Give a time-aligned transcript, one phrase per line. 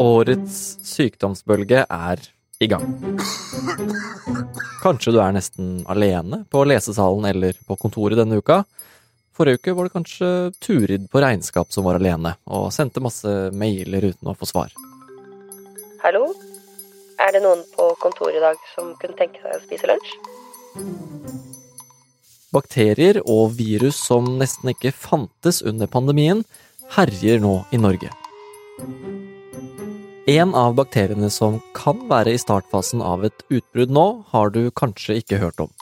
[0.00, 2.20] Årets sykdomsbølge er
[2.60, 2.86] i gang.
[4.80, 8.62] Kanskje du er nesten alene på lesesalen eller på kontoret denne uka.
[9.36, 10.30] Forrige uke var det kanskje
[10.64, 14.72] Turid på regnskap som var alene, og sendte masse mailer uten å få svar.
[16.00, 16.30] Hallo?
[17.20, 20.16] Er det noen på kontoret i dag som kunne tenke seg å spise lunsj?
[22.56, 26.40] Bakterier og virus som nesten ikke fantes under pandemien,
[26.96, 28.08] herjer nå i Norge.
[30.30, 35.16] En av bakteriene som kan være i startfasen av et utbrudd nå, har du kanskje
[35.18, 35.72] ikke hørt om.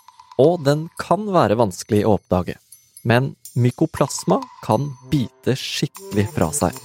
[0.41, 2.55] Og den kan være vanskelig å oppdage.
[3.05, 6.81] Men mykoplasma kan bite skikkelig fra seg.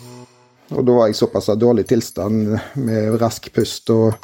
[0.76, 2.52] Og da var jeg såpass dårlig tilstand
[2.84, 4.20] med rask pust og,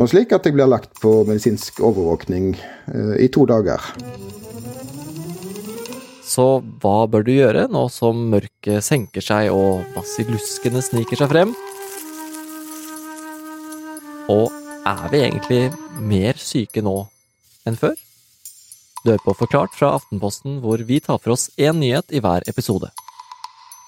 [0.00, 3.92] og slik at jeg blir lagt på medisinsk overvåkning eh, i to dager.
[6.24, 11.58] Så hva bør du gjøre nå som mørket senker seg og basilluskene sniker seg frem?
[14.28, 14.52] Og
[14.84, 15.60] er vi egentlig
[16.04, 16.98] mer syke nå
[17.64, 17.94] enn før?
[19.00, 22.44] Du hører på Forklart fra Aftenposten, hvor vi tar for oss én nyhet i hver
[22.50, 22.90] episode.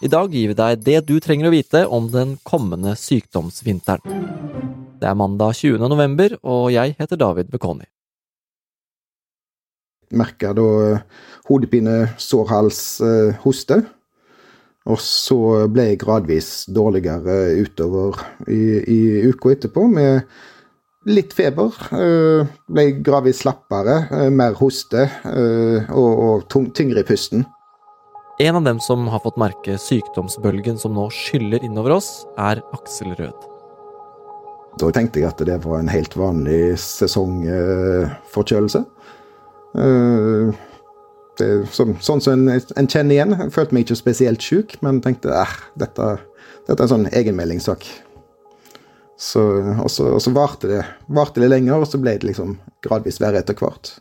[0.01, 4.01] I dag gir vi deg det du trenger å vite om den kommende sykdomsvinteren.
[5.01, 5.85] Det er mandag 20.
[5.93, 7.85] november, og jeg heter David Bekoni.
[10.17, 10.69] Merker da
[11.51, 13.83] hodepine, sår hals, eh, hoste.
[14.89, 18.17] Og så ble jeg gradvis dårligere utover
[18.49, 20.25] i, i uka etterpå, med
[21.09, 21.75] litt feber.
[21.93, 27.45] Øh, ble gradvis slappere, øh, mer hoste øh, og, og tung, tyngre i pusten.
[28.41, 33.13] En av dem som har fått merke sykdomsbølgen som nå skyller innover oss, er Aksel
[33.19, 33.37] Rød.
[34.81, 38.81] Da tenkte jeg at det var en helt vanlig sesongforkjølelse.
[39.77, 40.57] Det,
[41.73, 43.35] som, sånn som en, en, kjenner igjen.
[43.39, 46.13] Jeg følte meg ikke spesielt sjuk, men tenkte eh, dette,
[46.69, 47.89] dette er en sånn egenmeldingssak.
[49.21, 49.43] Så,
[49.77, 53.21] og så, og så varte det varte det lenger, og så ble det liksom gradvis
[53.21, 53.93] verre etter hvert.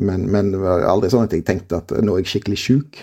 [0.00, 3.00] Men, men, det var aldri sånn at jeg tenkte at nå er jeg skikkelig sjuk.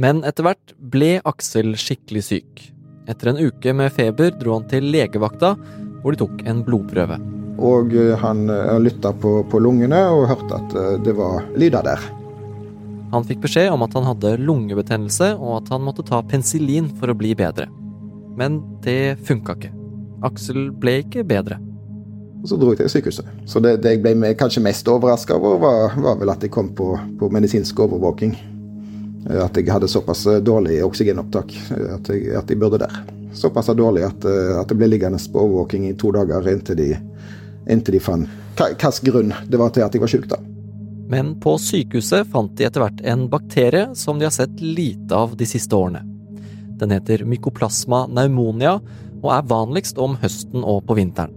[0.00, 2.66] Men etter hvert ble Aksel skikkelig syk.
[3.08, 5.54] Etter en uke med feber dro han til legevakta,
[6.02, 7.20] hvor de tok en blodprøve.
[7.58, 11.86] Og eh, han uh, lytta på, på, lungene og hørte at uh, det var lyder
[11.86, 12.02] der.
[13.14, 17.12] Han fikk beskjed om at han hadde lungebetennelse, og at han måtte ta penicillin for
[17.12, 17.68] å bli bedre.
[18.34, 19.70] Men det funka ikke.
[20.26, 21.60] Aksel ble ikke bedre.
[22.44, 23.28] Så dro jeg til sykehuset.
[23.48, 26.72] Så det, det jeg ble kanskje mest overraska over, var, var, vel at jeg kom
[26.76, 26.90] på,
[27.20, 28.34] på, medisinsk overvåking.
[29.30, 32.98] At jeg hadde såpass dårlig oksygenopptak at jeg, at jeg burde der.
[33.32, 36.90] Såpass dårlig at, at jeg ble liggende på overvåking i to dager inntil de
[37.70, 40.38] inntil de fant hvilken grunn det var til at jeg var sjuk, da.
[41.10, 45.36] Men på sykehuset fant de etter hvert en bakterie som de har sett lite av
[45.36, 46.04] de siste årene.
[46.80, 48.78] Den heter mycoplasma pneumonia
[49.20, 51.34] og er vanligst om høsten og på vinteren.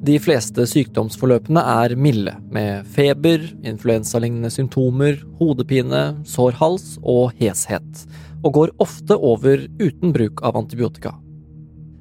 [0.00, 8.06] De fleste sykdomsforløpene er milde, med feber, influensalignende symptomer, hodepine, sår hals og heshet,
[8.40, 11.12] og går ofte over uten bruk av antibiotika.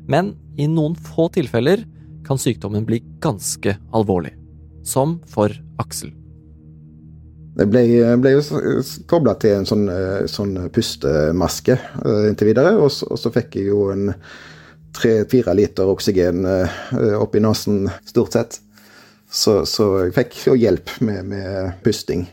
[0.08, 1.84] Men i noen få tilfeller
[2.29, 4.35] kan sykdommen bli ganske alvorlig.
[4.85, 6.12] Som for Aksel.
[7.57, 7.81] Jeg ble,
[8.22, 8.35] ble
[9.09, 11.75] kobla til en sånn, eh, sånn pustemaske
[12.06, 14.13] uh, inntil videre, og så, og så, fikk jeg jo en
[14.95, 16.78] tre-fire liter oksygen uh,
[17.17, 18.59] oppi nesen, stort sett.
[19.29, 22.28] Så, så, jeg fikk jo hjelp med, med pusting.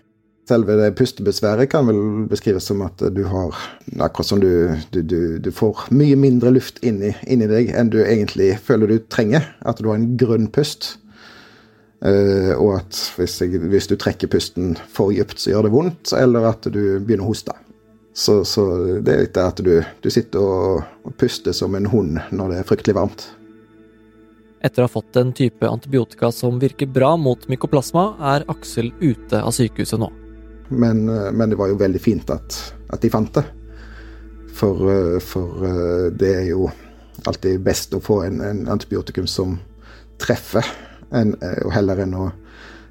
[0.47, 3.57] Selve det pustebesværet kan vel beskrives som at du har
[3.99, 7.99] Akkurat som du, du, du, du får mye mindre luft inni, inni, deg enn du
[8.05, 9.49] egentlig føler du trenger.
[9.67, 10.97] At du har en grønn pust.
[12.05, 16.12] Uh, og at hvis, jeg, hvis, du trekker pusten for dypt, så gjør det vondt.
[16.15, 17.57] Eller at du begynner å hoste.
[18.17, 18.67] Så, så
[19.05, 22.61] det er litt at du, du sitter og, og puster som en hund når det
[22.61, 23.27] er fryktelig varmt.
[24.65, 29.43] Etter å ha fått en type antibiotika som virker bra mot mykoplasma, er Aksel ute
[29.43, 30.13] av sykehuset nå.
[30.69, 32.59] Men, eh, men, det var jo veldig fint at,
[32.91, 33.44] at de fant det.
[34.56, 36.71] For, eh, for, eh, det er jo
[37.27, 39.57] alltid best å få en, en antibiotikum som
[40.21, 40.66] treffer,
[41.15, 42.27] en, og heller enn å,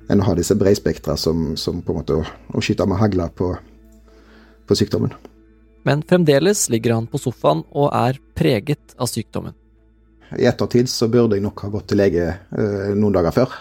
[0.10, 2.26] enn å ha disse bredspektra som, som, på en måte å,
[2.56, 3.52] å skyte med hagla på,
[4.66, 5.14] på sykdommen.
[5.86, 9.54] Men fremdeles ligger han på sofaen og er preget av sykdommen.
[10.34, 13.58] I ettertid så burde jeg nok ha gått til lege eh, noen dager før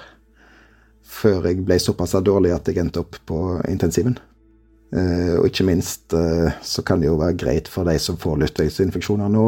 [1.15, 3.41] før jeg ble såpass dårlig at jeg endte opp på
[3.71, 4.17] intensiven.
[4.95, 8.37] Uh, og ikke minst uh, så kan det jo være greit for de som får
[8.45, 9.47] luftveisinfeksjoner nå,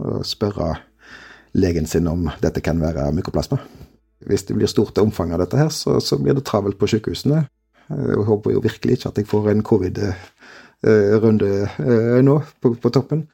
[0.00, 0.78] å spørre
[1.58, 3.58] legen sin om dette kan være mykoplasma.
[4.28, 7.42] Hvis det blir stort omfang av dette her, så, så blir det travelt på sykehusene.
[7.92, 11.52] Uh, jeg håper jo virkelig ikke at jeg får en covid-runde
[12.24, 13.26] nå på, på toppen.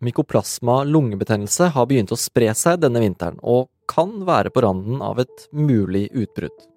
[0.00, 5.20] Mykoplasma lungebetennelse har begynt å spre seg denne vinteren, og kan være på randen av
[5.20, 6.69] et mulig utbrudd.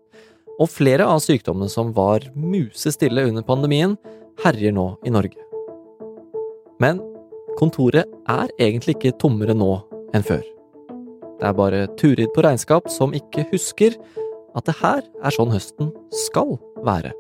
[0.61, 3.95] Og flere av sykdommene som var musestille under pandemien,
[4.44, 5.41] herjer nå i Norge.
[6.81, 7.01] Men
[7.57, 9.71] kontoret er egentlig ikke tommere nå
[10.13, 10.44] enn før.
[11.39, 13.97] Det er bare Turid på regnskap som ikke husker
[14.53, 15.89] at det her er sånn høsten
[16.27, 17.13] skal være.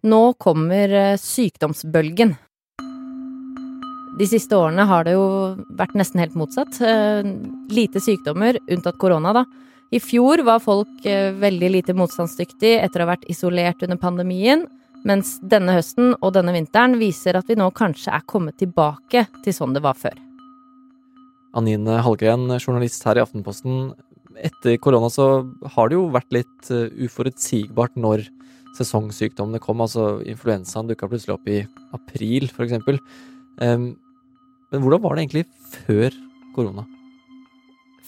[0.00, 2.38] Nå kommer eh, sykdomsbølgen.
[4.20, 5.26] De siste årene har det jo
[5.78, 6.76] vært nesten helt motsatt.
[6.84, 7.24] Eh,
[7.72, 9.46] lite sykdommer, unntatt korona, da.
[9.90, 14.66] I fjor var folk eh, veldig lite motstandsdyktige etter å ha vært isolert under pandemien,
[15.08, 19.56] mens denne høsten og denne vinteren viser at vi nå kanskje er kommet tilbake til
[19.56, 20.18] sånn det var før.
[21.56, 23.94] Anine Hallgren, journalist her i Aftenposten.
[24.36, 25.30] Etter korona så
[25.78, 26.68] har det jo vært litt
[27.08, 28.28] uforutsigbart når
[28.76, 29.80] sesongsykdommene kom.
[29.80, 31.64] Altså influensaen dukka plutselig opp i
[31.96, 33.00] april, f.eks.
[33.60, 33.90] Um,
[34.70, 35.46] men hvordan var det egentlig
[35.86, 36.16] før
[36.54, 36.86] korona?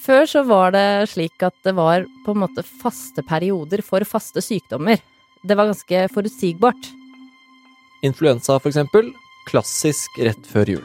[0.03, 4.43] Før så var det slik at det var på en måte faste perioder for faste
[4.43, 4.99] sykdommer.
[5.47, 6.89] Det var ganske forutsigbart.
[8.03, 9.13] Influensa, for eksempel.
[9.47, 10.83] Klassisk rett før jul.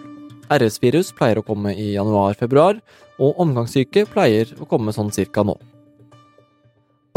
[0.53, 2.77] RS-virus pleier å komme i januar-februar,
[3.17, 5.57] og omgangssyke pleier å komme sånn cirka nå.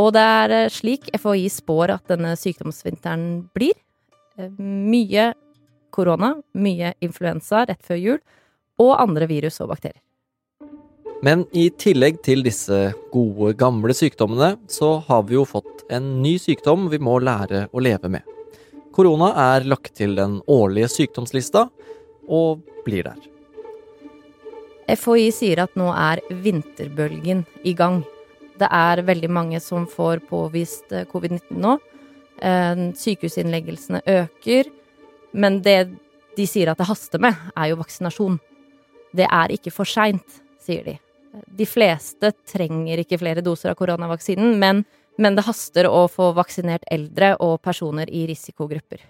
[0.01, 3.27] Og det er eh, slik FHI spår at denne sykdomsvinteren
[3.57, 3.77] blir.
[4.41, 5.31] Eh, mye
[5.93, 8.21] korona, mye influensa rett før jul,
[8.81, 10.01] og andre virus og bakterier.
[11.21, 12.77] Men i tillegg til disse
[13.13, 17.83] gode, gamle sykdommene, så har vi jo fått en ny sykdom vi må lære å
[17.85, 18.25] leve med.
[18.97, 21.67] Korona er lagt til den årlige sykdomslista,
[22.31, 23.21] og blir der.
[24.91, 28.01] FHI sier at nå er vinterbølgen i gang.
[28.59, 31.77] Det er veldig mange som får påvist eh, covid-19 nå.
[32.41, 34.73] Eh, sykehusinnleggelsene øker.
[35.33, 35.79] Men det
[36.37, 38.41] de sier at det haster med, er jo vaksinasjon.
[39.17, 40.97] Det er ikke for seint, sier de.
[41.59, 44.85] De fleste trenger ikke flere doser av koronavaksinen, men,
[45.19, 49.03] men det haster å få vaksinert eldre og personer i risikogrupper.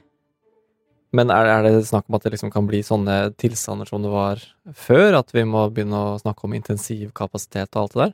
[1.16, 4.12] Men er, er, det snakk om at det liksom kan bli sånne tilstander som det
[4.12, 4.42] var
[4.78, 5.18] før?
[5.18, 8.12] At vi må begynne å snakke om intensivkapasitet og alt det der?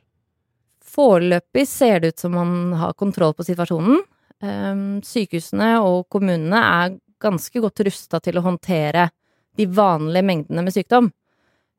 [0.87, 4.01] Foreløpig ser det ut som man har kontroll på situasjonen.
[4.41, 9.09] Ehm, sykehusene og kommunene er ganske godt rusta til å håndtere
[9.57, 11.11] de vanlige mengdene med sykdom.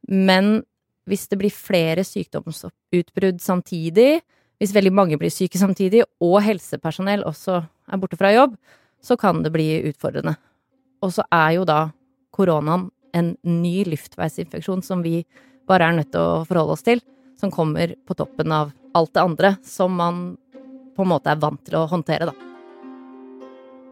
[0.09, 0.63] Men
[1.09, 4.21] hvis det blir flere sykdomsutbrudd samtidig,
[4.59, 8.57] hvis veldig mange blir syke samtidig, og helsepersonell også er borte fra jobb,
[9.05, 10.35] så kan det bli utfordrende.
[11.05, 11.87] Og så er jo da
[12.35, 15.23] koronaen en ny luftveisinfeksjon som vi
[15.69, 17.01] bare er nødt til å forholde oss til,
[17.39, 20.37] som kommer på toppen av alt det andre som man
[20.97, 22.35] på en måte er vant til å håndtere, da.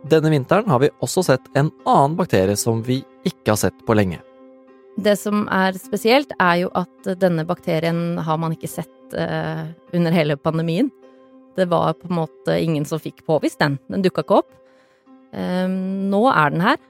[0.06, 3.94] Denne vinteren har vi også sett en annen bakterie som vi ikke har sett på
[3.94, 4.20] lenge.
[4.96, 10.14] Det som er spesielt, er jo at denne bakterien har man ikke sett uh, under
[10.14, 10.88] hele pandemien.
[11.56, 13.76] Det var på en måte ingen som fikk påvist den.
[13.93, 14.54] Den dukka ikke opp.
[15.37, 16.81] Um, nå er den her,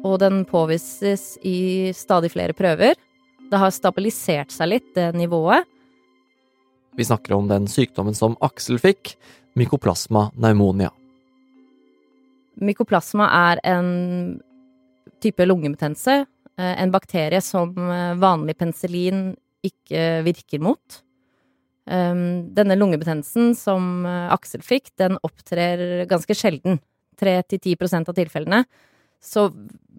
[0.00, 2.96] og den påvises i stadig flere prøver.
[3.52, 5.68] Det har stabilisert seg litt, det nivået.
[6.96, 9.14] Vi snakker om den sykdommen som Aksel fikk,
[9.56, 10.92] mykoplasma pneumonia.
[12.60, 13.92] Mykoplasma er en
[15.24, 16.24] type lungebetennelse.
[16.58, 19.32] Eh, en bakterie som eh, vanlig penicillin
[19.64, 21.02] ikke virker mot.
[21.88, 22.14] Eh,
[22.58, 26.80] denne lungebetennelsen som Aksel fikk, den opptrer ganske sjelden.
[27.22, 28.64] 3-10% av tilfellene.
[29.22, 29.46] Så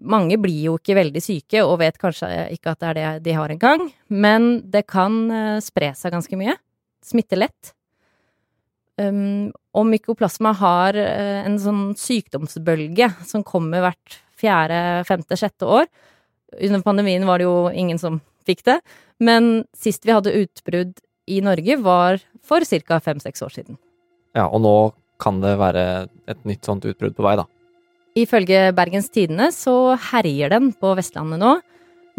[0.04, 3.36] mange blir jo ikke veldig syke og vet kanskje ikke at det er det de
[3.38, 3.86] har engang.
[4.12, 5.16] Men det kan
[5.64, 6.58] spre seg ganske mye
[7.04, 7.72] Smitte lett.
[8.96, 15.88] Um, og mykoplasma har en sånn sykdomsbølge som kommer hvert fjerde, femte, sjette år.
[16.60, 18.78] Under pandemien var det jo ingen som fikk det,
[19.22, 23.00] men sist vi hadde utbrudd i Norge, var for ca.
[23.00, 23.78] fem-seks år siden.
[24.36, 24.76] Ja, og nå
[25.22, 27.46] kan det være et nytt sånt utbrudd på vei, da?
[28.14, 31.56] Ifølge Bergens Tidende så herjer den på Vestlandet nå.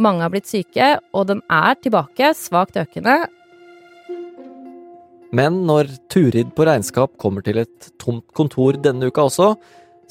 [0.01, 3.22] Mange har blitt syke, og den er tilbake, svakt økende,
[5.36, 9.54] men når Turid på regnskap kommer til et tomt kontor denne uka også,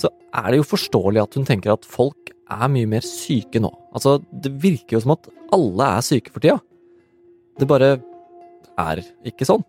[0.00, 3.70] så er det jo forståelig at hun tenker at folk er mye mer syke nå.
[3.94, 6.58] Altså, det virker jo som at alle er syke for tida.
[7.58, 7.94] Det bare
[8.80, 9.64] er ikke sånn.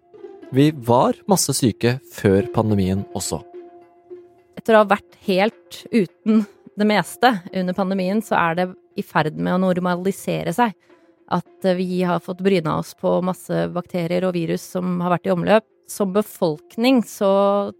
[0.55, 3.41] Vi var masse syke før pandemien også.
[4.55, 8.67] Etter å ha vært helt uten det meste under pandemien, så er det
[8.99, 10.75] i ferd med å normalisere seg
[11.33, 15.33] at vi har fått bryna oss på masse bakterier og virus som har vært i
[15.33, 15.65] omløp.
[15.89, 17.71] Som befolkning så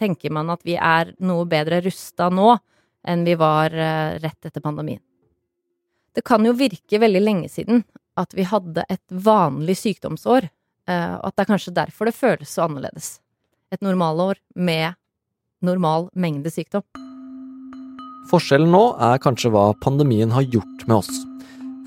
[0.00, 2.56] tenker man at vi er noe bedre rusta nå
[3.04, 5.02] enn vi var eh, rett etter pandemien.
[6.14, 7.82] Det kan jo virke veldig lenge siden
[8.18, 10.46] at vi hadde et vanlig sykdomsår,
[10.88, 13.18] eh, og at det er kanskje derfor det føles så annerledes.
[13.74, 14.94] Et normalår med
[15.64, 16.84] normal mengde sykdom.
[18.30, 21.24] Forskjellen nå er kanskje hva pandemien har gjort med oss.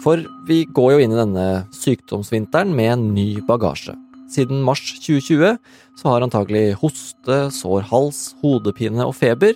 [0.03, 3.95] For vi går jo inn i denne sykdomsvinteren med en ny bagasje.
[4.29, 5.55] Siden mars 2020
[5.97, 9.55] så har antagelig hoste, sår hals, hodepine og feber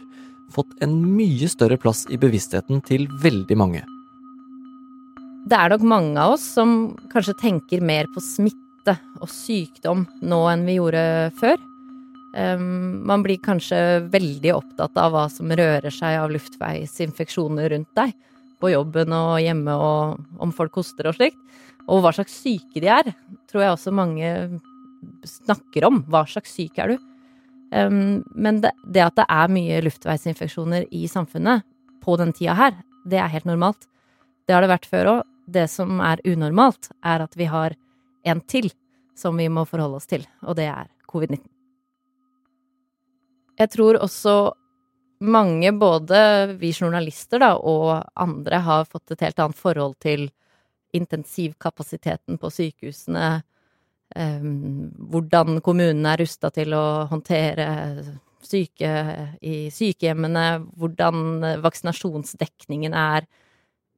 [0.53, 3.83] fått en mye større plass i bevisstheten til veldig mange.
[5.49, 10.41] Det er nok mange av oss som kanskje tenker mer på smitte og sykdom nå
[10.51, 11.03] enn vi gjorde
[11.39, 11.57] før.
[12.31, 18.13] Um, man blir kanskje veldig opptatt av hva som rører seg av luftveisinfeksjoner rundt deg,
[18.61, 21.39] på jobben og hjemme og om folk hoster og slikt.
[21.89, 23.09] Og hva slags syke de er,
[23.49, 24.29] tror jeg også mange
[25.27, 26.03] snakker om.
[26.07, 27.10] Hva slags syk er du?
[27.71, 31.63] Um, men det, det, at det er mye luftveisinfeksjoner i samfunnet
[32.03, 32.75] på den tida her,
[33.07, 33.87] det er helt normalt.
[34.47, 35.21] Det har det vært før òg.
[35.51, 37.73] Det som er unormalt, er at vi har
[38.27, 38.69] en til
[39.17, 41.43] som vi må forholde oss til, og det er covid-19.
[43.59, 44.35] Jeg tror også
[45.21, 46.19] mange, både
[46.61, 50.29] vi journalister da, og andre, har fått et helt annet forhold til
[50.97, 53.41] intensivkapasiteten på sykehusene,
[54.11, 57.67] hvordan kommunene er rusta til å håndtere
[58.45, 58.91] syke
[59.45, 60.45] i sykehjemmene,
[60.79, 63.27] hvordan vaksinasjonsdekningen er.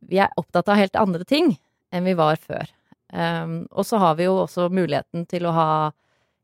[0.03, 1.55] Vi er opptatt av helt andre ting
[1.93, 2.69] enn vi var før.
[3.13, 5.67] Um, og så har vi jo også muligheten til å ha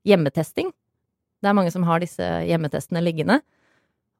[0.07, 0.69] hjemmetesting.
[1.41, 3.39] Det er mange som har disse hjemmetestene liggende.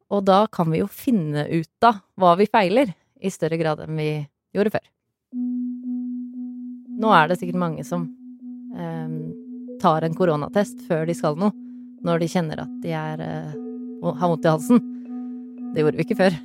[0.10, 3.98] Og da kan vi jo finne ut av hva vi feiler, i større grad enn
[4.00, 4.12] vi
[4.56, 4.86] gjorde før.
[7.03, 8.06] Nå er det sikkert mange som
[8.76, 9.16] eh,
[9.80, 11.56] tar en koronatest før de skal noe,
[12.06, 13.58] når de kjenner at de er, eh,
[14.06, 14.84] har vondt i halsen.
[15.74, 16.40] Det gjorde vi ikke før.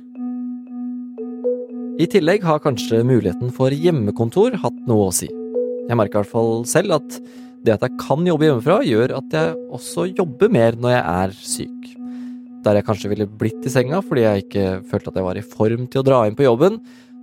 [1.95, 5.29] I tillegg har kanskje muligheten for hjemmekontor hatt noe å si.
[5.85, 7.19] Jeg merker i hvert fall selv at
[7.65, 11.35] det at jeg kan jobbe hjemmefra, gjør at jeg også jobber mer når jeg er
[11.39, 11.87] syk.
[12.65, 15.45] Der jeg kanskje ville blitt i senga fordi jeg ikke følte at jeg var i
[15.45, 16.79] form til å dra inn på jobben,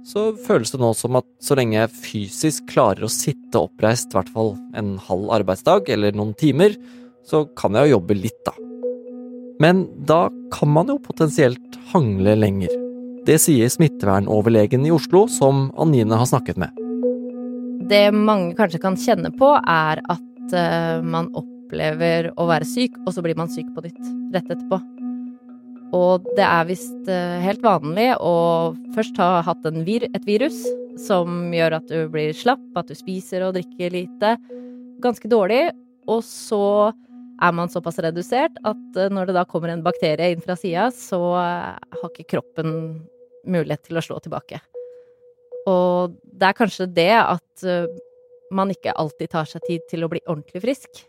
[0.06, 4.18] så føles det nå som at så lenge jeg fysisk klarer å sitte oppreist i
[4.18, 6.74] hvert fall en halv arbeidsdag eller noen timer,
[7.28, 8.54] så kan jeg jo jobbe litt, da.
[9.62, 12.72] Men da kan man jo potensielt hangle lenger.
[13.26, 16.74] Det sier smittevernoverlegen i Oslo, som Anine har snakket med.
[17.92, 23.14] Det mange kanskje kan kjenne på, er at uh, man opplever å være syk, og
[23.14, 24.02] så blir man syk på nytt
[24.34, 24.80] rett etterpå.
[25.92, 28.34] Og det er visst uh, helt vanlig å
[28.96, 30.56] først ha hatt vir et virus
[31.00, 34.36] som gjør at du blir slapp, at du spiser og drikker lite,
[35.04, 35.66] ganske dårlig,
[36.08, 36.92] og så
[37.42, 40.88] er man såpass redusert at uh, når det da kommer en bakterie inn fra sida,
[40.96, 43.02] så har ikke kroppen
[43.44, 44.62] mulighet til å slå tilbake.
[45.68, 47.62] Og det er kanskje det at
[48.54, 51.04] man ikke alltid tar seg tid til å bli ordentlig frisk.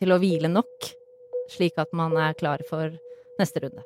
[0.00, 0.90] Til å hvile nok,
[1.52, 2.94] slik at man er klar for
[3.40, 3.84] neste runde.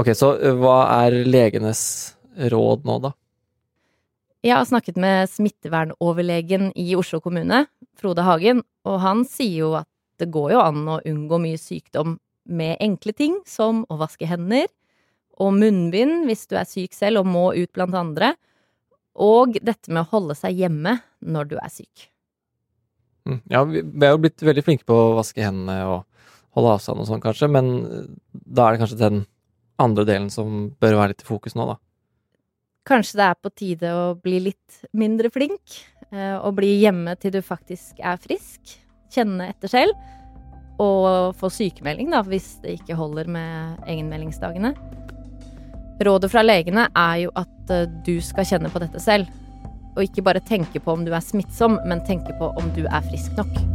[0.00, 1.82] Ok, så hva er legenes
[2.50, 3.12] råd nå, da?
[4.44, 7.62] Jeg har snakket med smittevernoverlegen i Oslo kommune,
[7.96, 9.88] Frode Hagen, og han sier jo at
[10.20, 14.66] det går jo an å unngå mye sykdom med enkle ting som å vaske hender
[15.40, 18.34] og munnbind hvis du er syk selv og må ut blant andre,
[19.14, 22.08] og dette med å holde seg hjemme når du er syk.
[23.24, 23.40] Mm.
[23.48, 26.02] Ja, vi er jo blitt veldig flinke på å vaske hendene og
[26.58, 29.22] holde avstand og sånn, kanskje, men eh, da er det kanskje den
[29.82, 31.78] andre delen som bør være litt i fokus nå, da.
[32.84, 35.78] Kanskje det er på tide å bli litt mindre flink,
[36.10, 38.76] eh, og bli hjemme til du faktisk er frisk.
[39.14, 40.10] Kjenne etter selv.
[40.82, 44.74] Og få sykemelding, da, hvis det ikke holder med egenmeldingsdagene.
[46.04, 49.30] Rådet fra legene er jo at eh, du skal kjenne på dette selv.
[49.94, 53.08] Og ikke bare tenke på om du er smittsom, men tenke på om du er
[53.08, 53.73] frisk nok.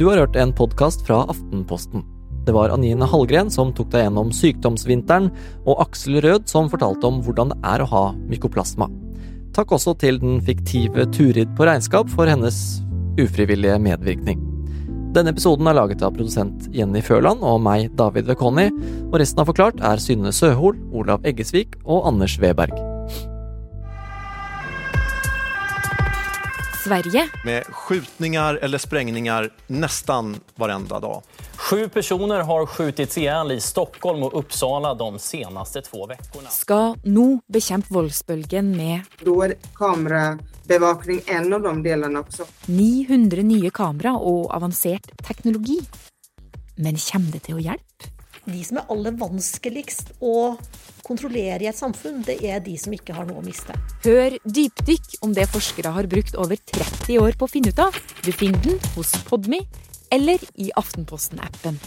[0.00, 2.00] Du har hørt en podkast fra Aftenposten.
[2.46, 5.26] Det var Anine Hallgren som tok deg gjennom sykdomsvinteren,
[5.68, 8.88] og Aksel Rød som fortalte om hvordan det er å ha mykoplasma.
[9.52, 12.80] Takk også til den fiktive Turid på regnskap for hennes
[13.20, 14.40] ufrivillige medvirkning.
[15.12, 18.70] Denne episoden er laget av produsent Jenny Førland og meg, David Vekoni,
[19.10, 22.89] og resten av Forklart er Synne Søhol, Olav Eggesvik og Anders Weberg.
[26.80, 27.28] Sverige.
[27.44, 31.22] Med skjutninger eller sprengninger nesten varenda dag.
[31.56, 36.48] Sju personer har skjutits ihjel i Stockholm og Uppsala de seneste to ukene.
[36.50, 42.48] Skal nå bekjempe voldsbølgen med Da er kamerabevakning en av de delene også.
[42.70, 45.82] 900 nye kamera og avansert teknologi.
[46.80, 48.19] Men kommer det til å hjelpe?
[48.46, 50.56] De som er aller vanskeligst å
[51.04, 53.76] kontrollere i et samfunn, det er de som ikke har noe å miste.
[54.06, 57.96] Hør dypdykk om det forskere har brukt over 30 år på å finne ut av.
[58.24, 59.64] Du finner den hos Podmy
[60.10, 61.78] eller i Aftenposten-appen.